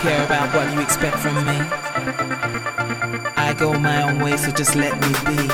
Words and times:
Care 0.00 0.24
about 0.24 0.54
what 0.54 0.72
you 0.72 0.80
expect 0.80 1.18
from 1.18 1.34
me. 1.44 1.58
I 3.36 3.54
go 3.58 3.78
my 3.78 4.02
own 4.02 4.18
way, 4.20 4.34
so 4.38 4.50
just 4.50 4.74
let 4.74 4.94
me 4.94 5.08
be. 5.08 5.46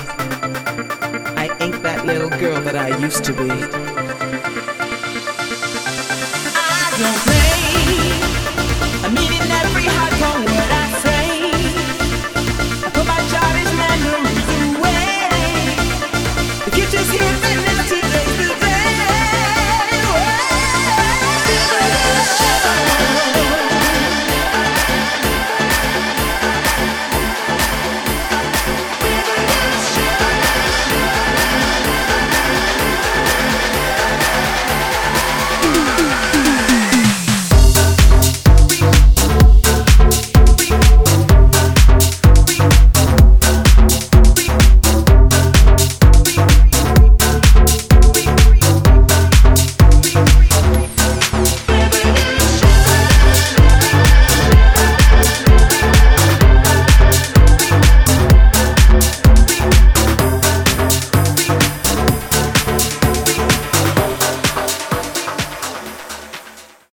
I 1.37 1.57
ain't 1.59 1.83
that 1.83 2.07
little 2.07 2.31
girl 2.31 2.61
that 2.61 2.77
I 2.77 2.97
used 2.97 3.25
to 3.25 3.33
be. 3.33 3.51
I 6.55 7.27
don't. 7.27 7.36